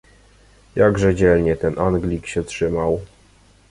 [0.75, 3.01] "Jakże dzielnie ten Anglik się trzymał!"